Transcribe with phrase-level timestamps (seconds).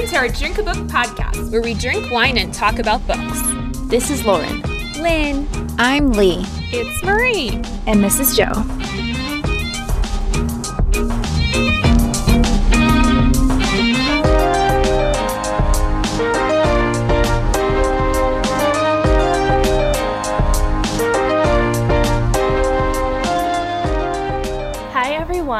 [0.00, 3.42] Welcome to our Drink a Book podcast, where we drink wine and talk about books.
[3.90, 4.62] This is Lauren.
[4.98, 5.46] Lynn.
[5.78, 6.42] I'm Lee.
[6.72, 7.60] It's Marie.
[7.86, 8.50] And this is Joe.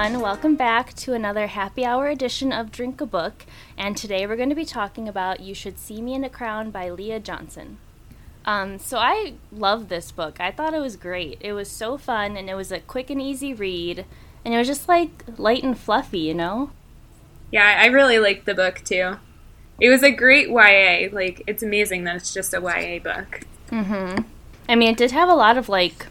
[0.02, 0.22] Everyone.
[0.22, 3.44] Welcome back to another happy hour edition of Drink a Book.
[3.76, 6.70] And today we're going to be talking about You Should See Me in a Crown
[6.70, 7.76] by Leah Johnson.
[8.46, 10.40] Um, so I love this book.
[10.40, 11.36] I thought it was great.
[11.42, 14.06] It was so fun and it was a quick and easy read.
[14.42, 16.70] And it was just like light and fluffy, you know?
[17.52, 19.18] Yeah, I really liked the book too.
[19.82, 21.14] It was a great YA.
[21.14, 23.42] Like, it's amazing that it's just a YA book.
[23.70, 24.22] Mm hmm.
[24.66, 26.06] I mean, it did have a lot of like,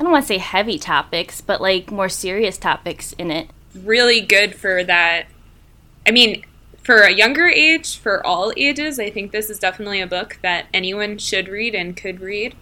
[0.00, 3.50] I don't want to say heavy topics, but like more serious topics in it.
[3.74, 5.26] Really good for that.
[6.06, 6.42] I mean,
[6.82, 10.68] for a younger age, for all ages, I think this is definitely a book that
[10.72, 12.54] anyone should read and could read.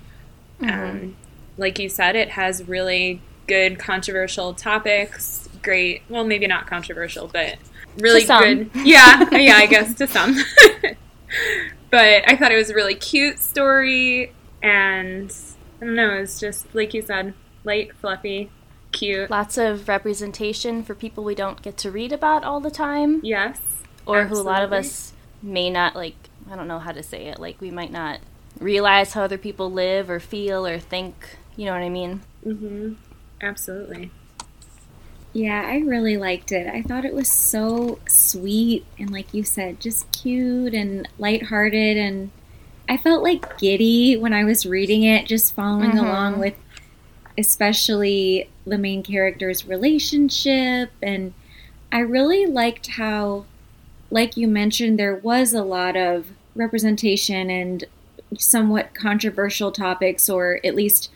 [0.61, 0.91] Mm-hmm.
[0.91, 1.17] Um,
[1.57, 5.49] like you said, it has really good controversial topics.
[5.63, 7.55] Great, well, maybe not controversial, but
[7.99, 8.69] really good.
[8.75, 10.37] Yeah, yeah, I guess to some.
[11.91, 15.33] but I thought it was a really cute story, and
[15.81, 17.35] I don't know, it's just like you said,
[17.65, 18.51] light, fluffy,
[18.93, 19.31] cute.
[19.31, 23.21] Lots of representation for people we don't get to read about all the time.
[23.23, 23.61] Yes
[24.09, 24.43] or Absolutely.
[24.43, 25.13] who a lot of us
[25.43, 26.17] may not like
[26.51, 27.39] I don't know how to say it.
[27.39, 28.21] Like we might not
[28.59, 31.37] realize how other people live or feel or think.
[31.57, 32.23] You know what I mean?
[32.45, 32.97] Mhm.
[33.41, 34.11] Absolutely.
[35.35, 36.67] Yeah, I really liked it.
[36.67, 42.31] I thought it was so sweet and like you said, just cute and lighthearted and
[42.89, 46.07] I felt like giddy when I was reading it, just following mm-hmm.
[46.07, 46.55] along with
[47.37, 51.33] especially the main character's relationship and
[51.93, 53.47] I really liked how
[54.11, 57.85] like you mentioned, there was a lot of representation and
[58.39, 61.11] somewhat controversial topics, or at least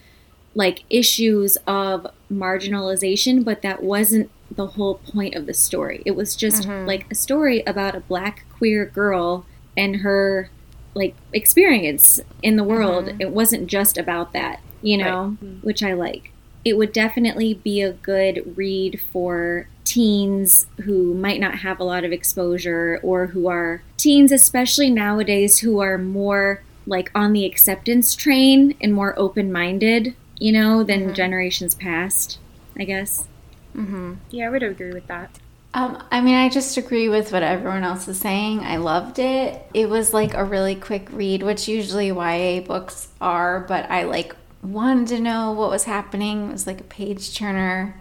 [0.54, 6.02] like issues of marginalization, but that wasn't the whole point of the story.
[6.04, 6.86] It was just mm-hmm.
[6.86, 9.46] like a story about a black queer girl
[9.76, 10.50] and her
[10.94, 13.06] like experience in the world.
[13.06, 13.20] Mm-hmm.
[13.20, 15.64] It wasn't just about that, you know, right.
[15.64, 16.32] which I like.
[16.64, 22.04] It would definitely be a good read for teens who might not have a lot
[22.04, 28.14] of exposure or who are teens, especially nowadays, who are more like on the acceptance
[28.14, 31.12] train and more open minded, you know, than mm-hmm.
[31.12, 32.38] generations past,
[32.78, 33.28] I guess.
[33.76, 34.14] Mm-hmm.
[34.30, 35.38] Yeah, I would agree with that.
[35.74, 38.60] Um, I mean, I just agree with what everyone else is saying.
[38.60, 39.64] I loved it.
[39.72, 44.36] It was like a really quick read, which usually YA books are, but I like
[44.62, 46.48] wanted to know what was happening.
[46.48, 47.98] It was like a page turner,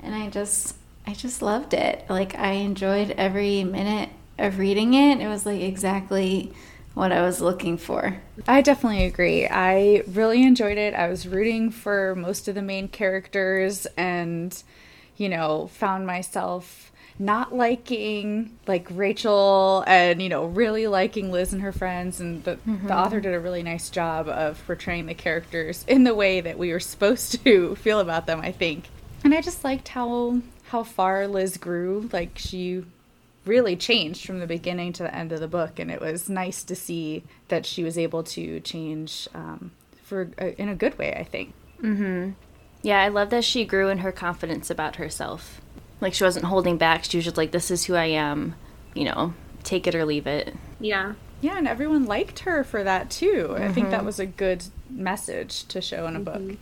[0.00, 0.76] and I just
[1.06, 2.04] I just loved it.
[2.10, 5.20] Like I enjoyed every minute of reading it.
[5.20, 6.52] It was like exactly
[6.92, 8.20] what I was looking for.
[8.46, 9.48] I definitely agree.
[9.48, 10.92] I really enjoyed it.
[10.92, 14.62] I was rooting for most of the main characters and
[15.16, 21.62] you know, found myself not liking like Rachel and you know really liking Liz and
[21.62, 22.86] her friends and the, mm-hmm.
[22.86, 26.58] the author did a really nice job of portraying the characters in the way that
[26.58, 28.88] we were supposed to feel about them I think
[29.24, 30.42] and I just liked how
[30.74, 32.08] how far Liz grew.
[32.12, 32.84] Like she
[33.44, 36.62] really changed from the beginning to the end of the book, and it was nice
[36.64, 41.14] to see that she was able to change um, for uh, in a good way.
[41.14, 41.54] I think.
[41.82, 42.30] Mm-hmm.
[42.82, 45.60] Yeah, I love that she grew in her confidence about herself.
[46.04, 47.04] Like she wasn't holding back.
[47.04, 48.54] She was just like, "This is who I am."
[48.92, 49.32] You know,
[49.62, 50.54] take it or leave it.
[50.78, 51.14] Yeah.
[51.40, 53.48] Yeah, and everyone liked her for that too.
[53.50, 53.62] Mm-hmm.
[53.62, 54.06] I think that mm-hmm.
[54.06, 56.48] was a good message to show in a mm-hmm.
[56.48, 56.58] book.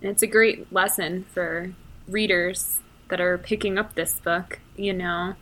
[0.00, 1.72] it's a great lesson for
[2.08, 5.34] readers that are picking up this book, you know,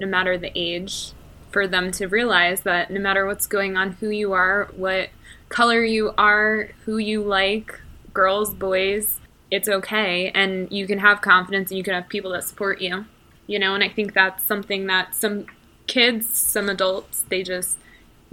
[0.00, 1.12] no matter the age,
[1.50, 5.10] for them to realize that no matter what's going on, who you are, what
[5.48, 7.80] color you are, who you like,
[8.12, 9.20] girls, boys,
[9.54, 10.32] it's okay.
[10.34, 13.06] And you can have confidence and you can have people that support you,
[13.46, 15.46] you know, and I think that's something that some
[15.86, 17.78] kids, some adults, they just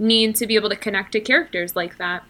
[0.00, 2.24] need to be able to connect to characters like that.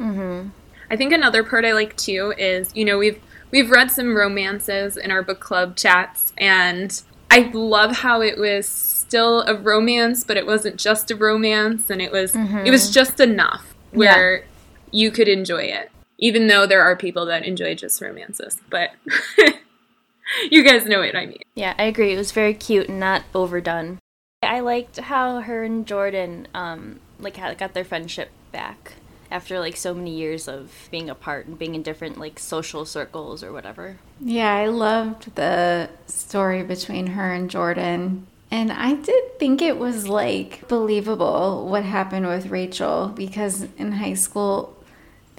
[0.00, 0.48] Mm-hmm.
[0.90, 3.20] I think another part I like too is, you know, we've
[3.50, 8.66] we've read some romances in our book club chats, and I love how it was
[8.66, 12.66] still a romance, but it wasn't just a romance, and it was mm-hmm.
[12.66, 14.44] it was just enough where yeah.
[14.92, 15.90] you could enjoy it,
[16.20, 18.60] even though there are people that enjoy just romances.
[18.70, 18.90] But
[20.50, 21.42] you guys know what I mean.
[21.56, 22.14] Yeah, I agree.
[22.14, 23.98] It was very cute and not overdone.
[24.42, 28.94] I liked how her and Jordan um like got their friendship back
[29.30, 33.42] after like so many years of being apart and being in different like social circles
[33.42, 33.98] or whatever.
[34.20, 38.26] Yeah, I loved the story between her and Jordan.
[38.50, 44.14] And I did think it was like believable what happened with Rachel because in high
[44.14, 44.76] school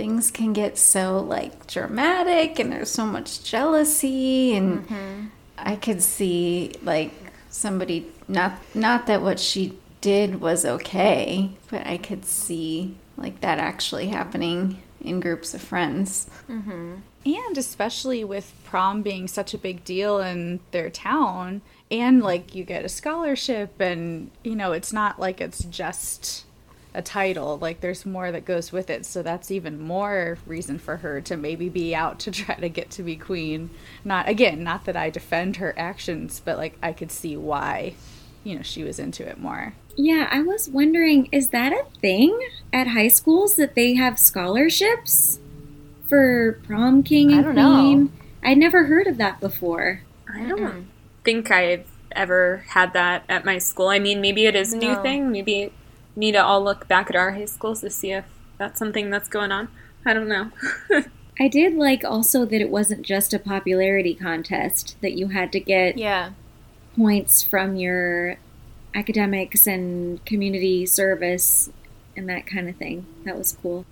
[0.01, 5.25] things can get so like dramatic and there's so much jealousy and mm-hmm.
[5.59, 7.13] I could see like
[7.51, 13.59] somebody not not that what she did was okay, but I could see like that
[13.59, 16.27] actually happening in groups of friends.
[16.49, 16.95] Mm-hmm.
[17.23, 21.61] And especially with prom being such a big deal in their town,
[21.91, 26.45] and like you get a scholarship, and you know, it's not like it's just
[26.93, 29.05] a title, like there's more that goes with it.
[29.05, 32.89] So that's even more reason for her to maybe be out to try to get
[32.91, 33.69] to be queen.
[34.03, 37.93] Not again, not that I defend her actions, but like I could see why,
[38.43, 39.73] you know, she was into it more.
[39.95, 42.39] Yeah, I was wondering is that a thing
[42.71, 45.39] at high schools that they have scholarships
[46.07, 48.03] for prom king and I don't queen?
[48.05, 48.11] Know.
[48.43, 50.01] I'd never heard of that before.
[50.33, 50.85] I don't mm
[51.23, 53.87] think I've ever had that at my school.
[53.87, 55.31] I mean, maybe it is a new thing.
[55.31, 55.71] Maybe
[56.15, 58.25] need to all look back at our high schools to see if
[58.57, 59.69] that's something that's going on.
[60.05, 60.51] I don't know.
[61.39, 65.59] I did like also that it wasn't just a popularity contest that you had to
[65.59, 66.31] get yeah
[66.95, 68.37] points from your
[68.93, 71.69] academics and community service
[72.15, 73.05] and that kind of thing.
[73.23, 73.85] That was cool.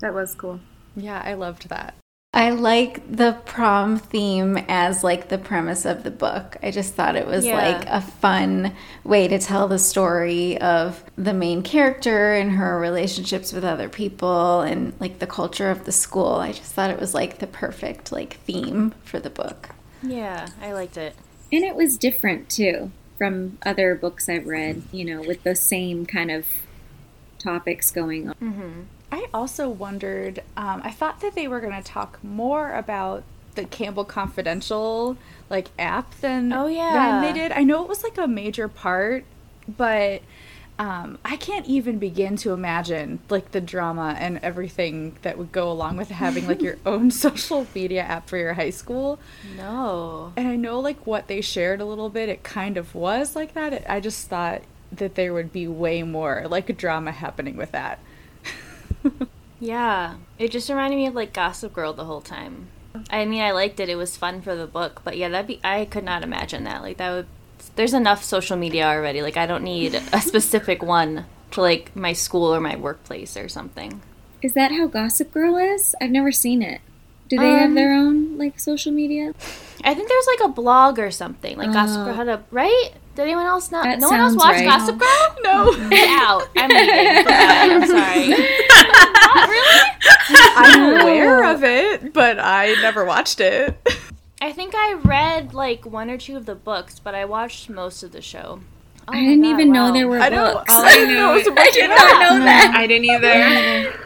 [0.00, 0.60] That was cool.
[0.96, 1.94] Yeah, I loved that.
[2.34, 6.56] I like the prom theme as like the premise of the book.
[6.64, 7.54] I just thought it was yeah.
[7.54, 13.52] like a fun way to tell the story of the main character and her relationships
[13.52, 16.34] with other people and like the culture of the school.
[16.34, 19.68] I just thought it was like the perfect like theme for the book.
[20.02, 21.14] Yeah, I liked it.
[21.52, 26.04] And it was different too from other books I've read, you know, with the same
[26.04, 26.46] kind of
[27.38, 28.34] topics going on.
[28.34, 28.80] Mm-hmm.
[29.14, 33.22] I also wondered, um, I thought that they were going to talk more about
[33.54, 35.16] the Campbell Confidential
[35.48, 36.92] like app than, oh, yeah.
[36.92, 37.52] than they did.
[37.52, 39.24] I know it was like a major part,
[39.68, 40.22] but
[40.80, 45.70] um, I can't even begin to imagine like the drama and everything that would go
[45.70, 49.20] along with having like your own social media app for your high school.
[49.56, 50.32] No.
[50.36, 53.54] And I know like what they shared a little bit, it kind of was like
[53.54, 53.72] that.
[53.72, 58.00] It, I just thought that there would be way more like drama happening with that.
[59.60, 60.14] yeah.
[60.38, 62.68] It just reminded me of like Gossip Girl the whole time.
[63.10, 63.88] I mean, I liked it.
[63.88, 66.82] It was fun for the book, but yeah, that'd be I could not imagine that.
[66.82, 67.26] Like that would
[67.76, 69.22] there's enough social media already.
[69.22, 73.48] Like I don't need a specific one to like my school or my workplace or
[73.48, 74.02] something.
[74.42, 75.94] Is that how Gossip Girl is?
[76.00, 76.80] I've never seen it.
[77.28, 79.32] Do they um, have their own like social media?
[79.82, 81.56] I think there's like a blog or something.
[81.56, 82.90] Like uh, Gossip Girl had a right?
[83.14, 83.98] Did anyone else not?
[83.98, 84.66] No one else watch right.
[84.66, 85.36] Gossip Girl?
[85.42, 85.88] No.
[85.88, 86.48] Get out.
[86.56, 87.24] I'm leaving.
[87.28, 88.34] I'm sorry.
[88.92, 89.90] not really?
[90.56, 93.76] I'm aware of it, but I never watched it.
[94.40, 98.02] I think I read like one or two of the books, but I watched most
[98.02, 98.60] of the show.
[99.06, 99.74] Oh I didn't God, even wow.
[99.74, 100.72] know there were I books.
[100.72, 102.72] All I knew was I did not know that.
[102.74, 103.98] I didn't either.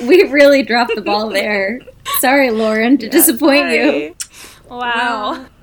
[0.06, 1.80] we really dropped the ball there.
[2.18, 4.04] Sorry, Lauren, to yeah, disappoint sorry.
[4.04, 4.16] you.
[4.68, 5.46] Wow.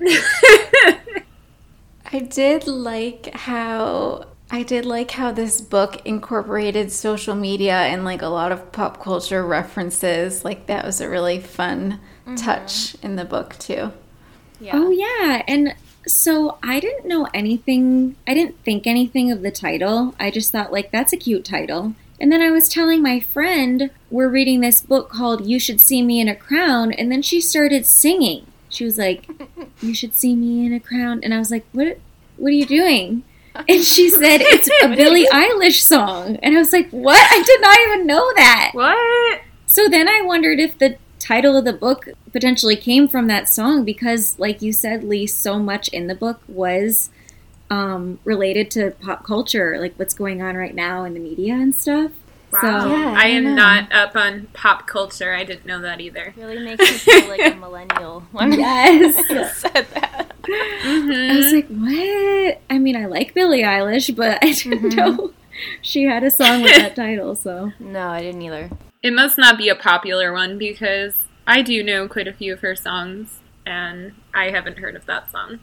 [2.12, 8.22] I did like how I did like how this book incorporated social media and like
[8.22, 10.44] a lot of pop culture references.
[10.44, 12.36] Like that was a really fun mm-hmm.
[12.36, 13.92] touch in the book too.
[14.60, 14.72] Yeah.
[14.74, 15.74] Oh yeah, and
[16.06, 18.16] so I didn't know anything.
[18.26, 20.14] I didn't think anything of the title.
[20.18, 21.94] I just thought like that's a cute title.
[22.20, 26.02] And then I was telling my friend we're reading this book called You Should See
[26.02, 28.46] Me in a Crown, and then she started singing.
[28.70, 29.28] She was like,
[29.82, 31.98] "You should see me in a crown," and I was like, "What?
[32.38, 33.24] What are you doing?"
[33.68, 37.18] And she said it's a Billie Eilish song, and I was like, "What?
[37.18, 39.40] I did not even know that." What?
[39.66, 43.84] So then I wondered if the title of the book potentially came from that song
[43.84, 47.10] because, like you said, Lee, so much in the book was
[47.70, 51.74] um, related to pop culture, like what's going on right now in the media and
[51.74, 52.12] stuff.
[52.52, 52.60] Wow.
[52.60, 55.34] So yeah, I, I am not up on pop culture.
[55.34, 56.32] I didn't know that either.
[56.36, 59.58] Really makes me feel like a millennial when yes.
[59.60, 60.27] said that.
[60.48, 61.30] Mm-hmm.
[61.30, 62.60] I was like, what?
[62.70, 64.96] I mean, I like Billie Eilish, but I didn't mm-hmm.
[64.96, 65.32] know
[65.82, 67.34] she had a song with that title.
[67.34, 68.70] So no, I didn't either.
[69.02, 71.14] It must not be a popular one because
[71.46, 75.30] I do know quite a few of her songs, and I haven't heard of that
[75.30, 75.60] song.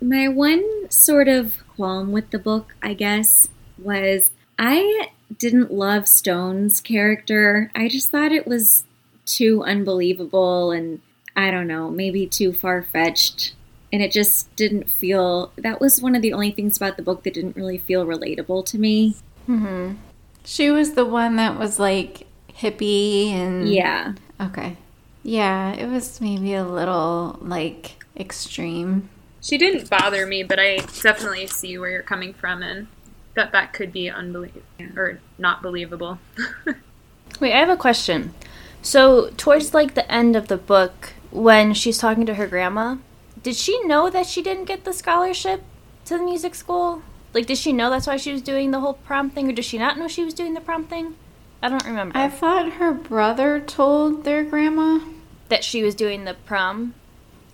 [0.00, 3.48] My one sort of qualm with the book, I guess,
[3.78, 7.70] was I didn't love Stone's character.
[7.74, 8.84] I just thought it was
[9.24, 11.00] too unbelievable and
[11.36, 13.54] I don't know, maybe too far fetched.
[13.92, 15.52] And it just didn't feel.
[15.56, 18.64] That was one of the only things about the book that didn't really feel relatable
[18.66, 19.16] to me.
[19.46, 19.92] hmm
[20.44, 23.68] She was the one that was like hippie and.
[23.68, 24.14] Yeah.
[24.40, 24.76] Okay.
[25.22, 29.08] Yeah, it was maybe a little like extreme.
[29.40, 32.86] she didn't bother me, but I definitely see where you're coming from and
[33.34, 34.62] that that could be unbelievable
[34.96, 36.18] or not believable.
[37.40, 38.34] Wait, I have a question.
[38.82, 42.96] So, towards like the end of the book, when she's talking to her grandma,
[43.42, 45.62] did she know that she didn't get the scholarship
[46.06, 47.02] to the music school?
[47.34, 49.64] Like, did she know that's why she was doing the whole prom thing, or did
[49.64, 51.14] she not know she was doing the prom thing?
[51.62, 52.16] I don't remember.
[52.16, 55.00] I thought her brother told their grandma.
[55.48, 56.94] that she was doing the prom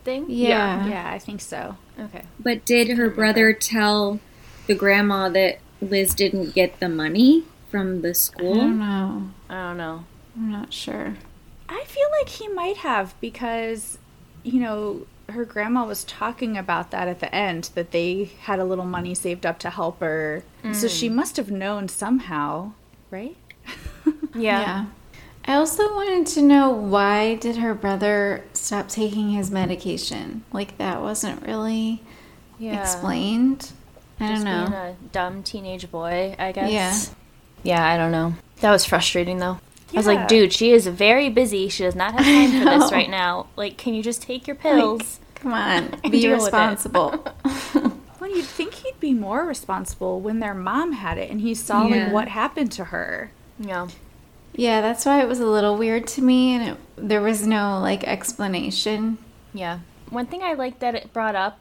[0.05, 0.27] thing?
[0.29, 0.87] Yeah.
[0.87, 1.77] Yeah, I think so.
[1.99, 2.23] Okay.
[2.39, 4.21] But did her brother tell
[4.69, 8.55] the grandma that Liz didn't get the money from the school?
[8.55, 9.31] I don't know.
[9.51, 10.05] I don't know.
[10.37, 11.17] I'm not sure.
[11.69, 13.99] I feel like he might have because,
[14.45, 18.65] you know, her grandma was talking about that at the end that they had a
[18.65, 20.43] little money saved up to help her.
[20.73, 21.15] So she mm.
[21.15, 22.73] must have known somehow,
[23.11, 23.37] right?
[24.35, 24.87] Yeah.
[25.47, 30.45] I also wanted to know why did her brother stop taking his medication?
[30.53, 32.03] Like that wasn't really
[32.59, 32.81] Yeah.
[32.81, 33.73] explained.
[34.21, 34.87] I Just don't being know.
[34.89, 36.71] a dumb teenage boy, I guess.
[36.71, 36.97] Yeah.
[37.63, 38.35] Yeah, I don't know.
[38.61, 39.59] That was frustrating though.
[39.93, 41.69] I was like, dude, she is very busy.
[41.69, 43.47] She does not have time for this right now.
[43.57, 45.19] Like, can you just take your pills?
[45.37, 46.45] Come on, be deal with it.
[46.45, 47.25] responsible.
[48.21, 51.87] Well, you'd think he'd be more responsible when their mom had it and he saw
[51.87, 52.05] Yeah.
[52.07, 53.31] like what happened to her.
[53.61, 53.87] yeah.
[54.55, 57.79] yeah, that's why it was a little weird to me, and it, there was no
[57.81, 59.19] like explanation.
[59.55, 59.79] Yeah.
[60.11, 61.59] One thing I liked that it brought up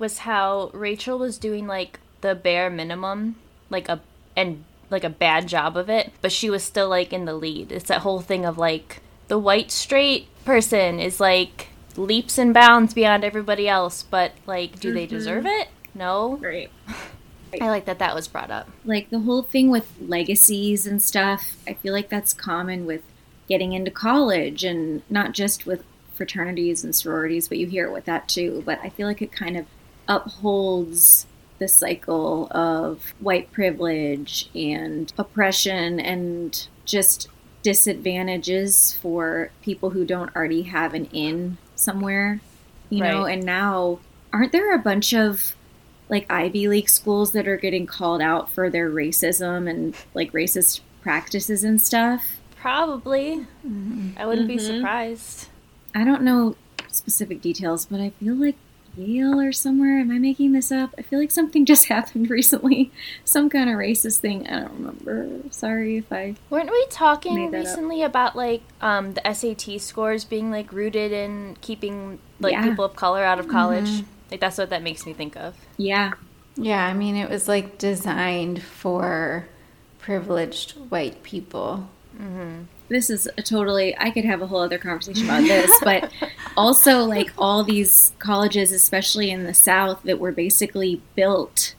[0.00, 3.36] was how Rachel was doing like the bare minimum,
[3.70, 4.00] like a
[4.36, 7.72] and like a bad job of it, but she was still like in the lead.
[7.72, 12.94] It's that whole thing of like the white straight person is like leaps and bounds
[12.94, 15.16] beyond everybody else, but like do they mm-hmm.
[15.16, 15.68] deserve it?
[15.94, 16.36] No.
[16.36, 16.70] right.
[17.60, 18.70] I like that that was brought up.
[18.84, 23.02] Like the whole thing with legacies and stuff, I feel like that's common with
[23.48, 25.84] getting into college and not just with
[26.14, 28.62] fraternities and sororities, but you hear it with that too.
[28.64, 29.66] But I feel like it kind of
[30.08, 31.26] upholds
[31.58, 37.28] the cycle of white privilege and oppression and just
[37.62, 42.40] disadvantages for people who don't already have an in somewhere,
[42.90, 43.24] you know.
[43.24, 44.00] And now,
[44.32, 45.54] aren't there a bunch of
[46.08, 50.80] like Ivy League schools that are getting called out for their racism and like racist
[51.02, 52.22] practices and stuff?
[52.56, 53.46] Probably.
[54.16, 54.60] I wouldn't be Mhm.
[54.76, 55.48] surprised.
[55.94, 56.56] I don't know
[56.88, 58.56] specific details, but I feel like
[58.96, 59.98] Yale or somewhere.
[59.98, 60.94] Am I making this up?
[60.98, 62.90] I feel like something just happened recently.
[63.24, 64.46] Some kind of racist thing.
[64.48, 65.28] I don't remember.
[65.50, 66.34] Sorry if I.
[66.50, 67.64] Weren't we talking Made that up.
[67.66, 72.62] recently about like um, the SAT scores being like rooted in keeping like Yeah.
[72.68, 74.04] people of color out of college?
[74.30, 75.54] Like that's what that makes me think of.
[75.76, 76.12] Yeah.
[76.56, 79.46] Yeah, I mean, it was like designed for
[80.00, 81.88] privileged white people.
[82.88, 83.96] This is a totally.
[83.98, 86.10] I could have a whole other conversation about this, but
[86.56, 91.74] also like all these colleges, especially in the South, that were basically built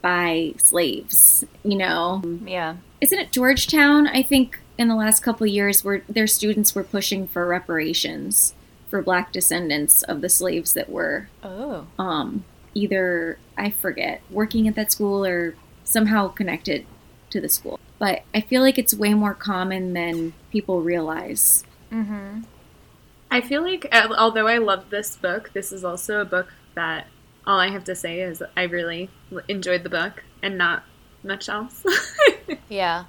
[0.00, 1.44] by slaves.
[1.64, 2.76] You know, Yeah.
[3.00, 4.06] isn't it Georgetown?
[4.06, 8.54] I think in the last couple of years, where their students were pushing for reparations
[8.88, 11.86] for Black descendants of the slaves that were Oh.
[11.98, 12.44] um,
[12.74, 15.54] either I forget working at that school or
[15.84, 16.86] somehow connected
[17.30, 17.78] to the school.
[18.02, 21.62] But I feel like it's way more common than people realize.
[21.92, 22.40] Mm-hmm.
[23.30, 27.06] I feel like, uh, although I love this book, this is also a book that
[27.46, 29.08] all I have to say is I really
[29.46, 30.82] enjoyed the book and not
[31.22, 31.86] much else.
[32.68, 33.04] Yeah.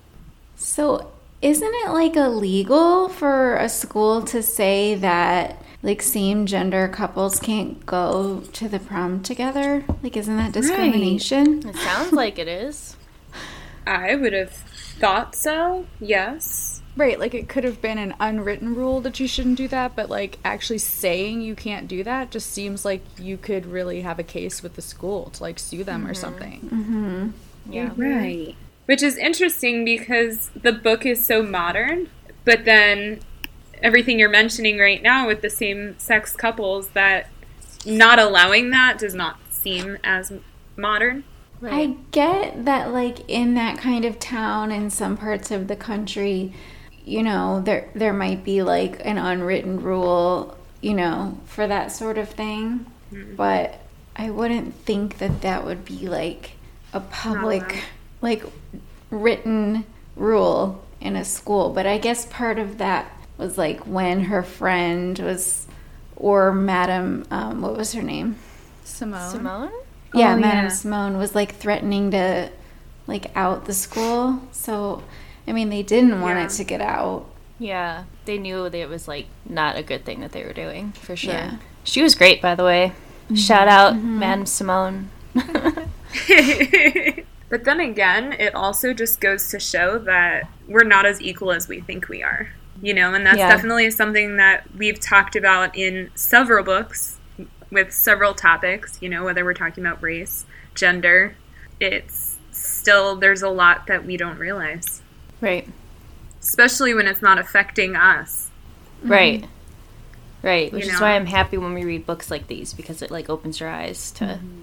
[0.55, 7.39] So, isn't it like illegal for a school to say that like same gender couples
[7.39, 9.85] can't go to the prom together?
[10.03, 11.67] Like, isn't that discrimination?
[11.67, 12.95] It sounds like it is.
[13.88, 14.53] I would have
[15.03, 16.81] thought so, yes.
[16.95, 20.10] Right, like it could have been an unwritten rule that you shouldn't do that, but
[20.10, 24.24] like actually saying you can't do that just seems like you could really have a
[24.24, 26.22] case with the school to like sue them or mm-hmm.
[26.22, 26.62] something.
[26.62, 27.29] Mm-hmm.
[27.74, 27.91] Yeah.
[27.98, 28.55] Right.
[28.86, 32.10] Which is interesting because the book is so modern,
[32.45, 33.19] but then
[33.81, 37.29] everything you're mentioning right now with the same sex couples that
[37.86, 40.31] not allowing that does not seem as
[40.77, 41.25] modern.
[41.72, 46.53] I get that, like in that kind of town in some parts of the country,
[47.05, 52.17] you know, there there might be like an unwritten rule, you know, for that sort
[52.17, 52.86] of thing.
[53.36, 53.79] But
[54.15, 56.51] I wouldn't think that that would be like
[56.93, 57.84] a public,
[58.22, 58.43] like
[59.10, 61.70] written rule in a school.
[61.70, 65.67] But I guess part of that was like when her friend was,
[66.15, 68.38] or Madam, um, what was her name?
[68.84, 69.32] Simone.
[69.32, 69.83] Simone?
[70.13, 70.67] Yeah, Oh, Madame yeah.
[70.70, 72.50] Simone was like threatening to
[73.08, 74.41] like out the school.
[74.51, 75.03] So,
[75.48, 76.46] I mean, they didn't want Yeah.
[76.46, 77.25] it to get out.
[77.60, 78.03] Yeah.
[78.25, 81.15] They knew that it was like not a good thing that they were doing, for
[81.15, 81.34] sure.
[81.34, 81.58] Yeah.
[81.84, 82.93] She was great, by the way.
[83.25, 83.36] Mm-hmm.
[83.36, 84.20] Shout out, mm-hmm.
[84.20, 85.10] Madame Simone.
[87.50, 91.67] but then again, it also just goes to show that we're not as equal as
[91.67, 92.50] we think we are.
[92.82, 93.50] You know, and that's Yeah.
[93.50, 97.17] definitely something that we've talked about in several books
[97.74, 101.36] with several topics, you know, whether we're talking about race, gender.
[101.80, 105.01] It's still, there's a lot that we don't realize,
[105.42, 105.68] Right.
[106.42, 108.50] especially when it's not affecting us.
[109.00, 109.12] Mm-hmm.
[109.12, 109.46] Right.
[110.42, 110.72] Right.
[110.72, 111.06] Which You is know?
[111.06, 114.12] why I'm happy when we read books like these because it like opens your eyes
[114.12, 114.62] to mm-hmm.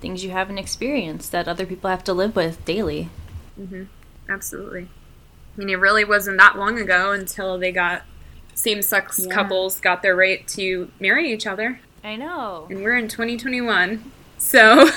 [0.00, 3.08] things you haven't experienced that other people have to live with daily.
[3.60, 3.84] Mm-hmm.
[4.28, 4.88] Absolutely.
[5.56, 8.02] I mean, it really wasn't that long ago until they got
[8.54, 9.34] same sex Yeah.
[9.34, 11.80] couples got their right to marry each other.
[12.04, 12.66] I know.
[12.70, 14.10] And we're in 2021.
[14.38, 14.88] So,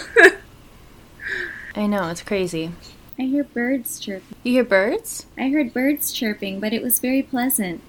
[1.76, 2.10] I know.
[2.10, 2.72] It's crazy.
[3.20, 4.38] I hear birds chirping.
[4.44, 5.26] You hear birds?
[5.38, 7.82] I heard birds chirping, but it was very pleasant.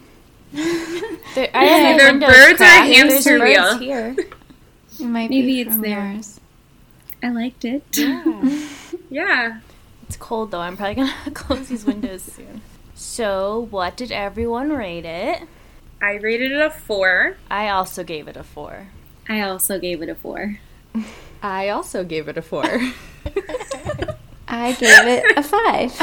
[1.34, 2.86] There, I my Either birds or cracked.
[2.88, 3.78] There's hamster wheel.
[3.78, 4.16] here.
[4.98, 6.40] It might Maybe be it's yours.
[7.22, 7.84] I liked it.
[9.10, 9.60] yeah.
[10.04, 10.60] It's cold though.
[10.60, 12.62] I'm probably gonna close these windows soon.
[12.94, 15.42] So, what did everyone rate it?
[16.00, 17.36] I rated it a four.
[17.50, 18.86] I also gave it a four.
[19.28, 20.58] I also gave it a four.
[21.42, 22.64] I also gave it a four.
[24.48, 25.98] I gave it a five.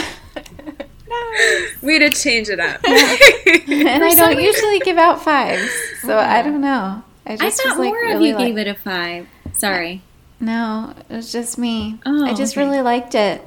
[1.81, 2.81] Way to change it up.
[2.87, 7.03] and I don't usually give out fives, so oh, I don't know.
[7.25, 9.27] I I just thought was like more of you like, gave it a five.
[9.53, 10.01] Sorry.
[10.39, 11.99] No, it was just me.
[12.05, 12.65] Oh, I just okay.
[12.65, 13.41] really liked it.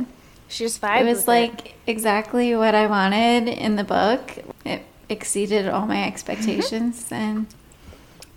[0.49, 4.39] She just It was with like exactly what I wanted in the book.
[4.65, 6.09] It exceeded all my mm-hmm.
[6.09, 7.47] expectations, and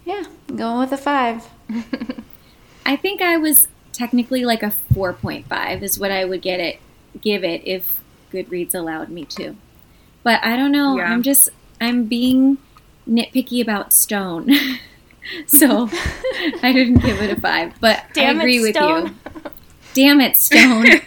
[0.05, 1.47] yeah, I'm going with a five.
[2.85, 6.79] I think I was technically like a 4.5 is what I would get it
[7.21, 8.01] give it if
[8.31, 9.55] Goodreads allowed me to.
[10.23, 10.97] But I don't know.
[10.97, 11.11] Yeah.
[11.11, 11.49] I'm just
[11.81, 12.57] I'm being
[13.07, 14.51] nitpicky about Stone.
[15.47, 15.89] so
[16.63, 19.15] I didn't give it a 5, but Damn I it, agree with you.
[19.93, 21.01] Damn it, Stone.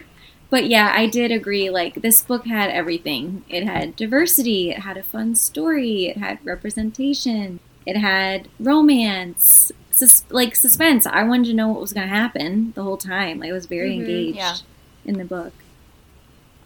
[0.50, 3.44] but yeah, I did agree like this book had everything.
[3.48, 10.24] It had diversity, it had a fun story, it had representation, it had romance, sus-
[10.30, 11.06] like suspense.
[11.06, 13.40] I wanted to know what was going to happen the whole time.
[13.40, 14.56] Like, I was very engaged yeah.
[15.04, 15.52] in the book.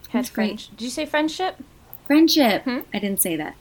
[0.09, 0.47] Had That's great.
[0.47, 0.77] friendship.
[0.77, 1.57] Did you say friendship?
[2.07, 2.63] Friendship.
[2.65, 2.81] Hmm?
[2.95, 3.57] I didn't say that.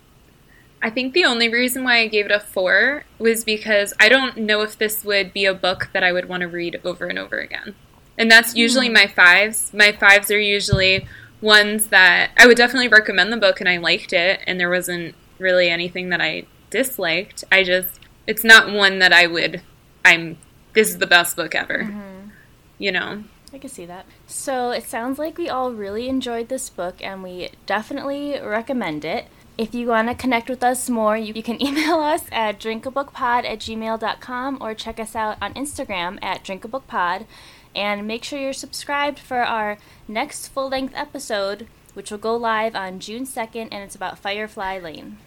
[0.81, 4.37] I think the only reason why I gave it a four was because I don't
[4.37, 7.17] know if this would be a book that I would want to read over and
[7.17, 7.73] over again.
[8.17, 9.73] And that's usually my fives.
[9.73, 11.07] My fives are usually
[11.41, 15.15] ones that I would definitely recommend the book and I liked it and there wasn't
[15.39, 17.43] really anything that I disliked.
[17.51, 19.62] I just it's not one that I would
[20.04, 20.38] I'm
[20.73, 21.84] this is the best book ever.
[21.84, 22.30] Mm-hmm.
[22.78, 23.23] You know.
[23.54, 24.06] I can see that.
[24.28, 29.28] So it sounds like we all really enjoyed this book and we definitely recommend it.
[29.58, 33.45] If you want to connect with us more, you, you can email us at drinkabookpod
[33.45, 37.25] at gmail.com or check us out on Instagram at drinkabookpod.
[37.73, 42.75] And make sure you're subscribed for our next full length episode, which will go live
[42.75, 45.17] on June 2nd, and it's about Firefly Lane.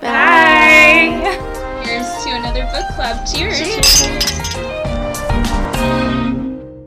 [0.00, 1.20] Bye.
[1.22, 1.82] Bye.
[1.84, 3.26] Here's to another book club.
[3.26, 3.58] Cheers.
[3.58, 4.89] Cheers.